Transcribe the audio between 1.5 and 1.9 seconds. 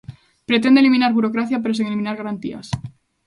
pero sen